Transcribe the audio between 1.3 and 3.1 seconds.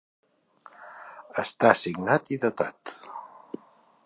Està signat i datat.